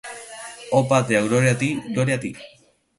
[0.75, 1.21] ¡Oh Patria!
[1.27, 1.69] ¡gloria a ti!
[1.93, 2.31] ¡gloria a ti!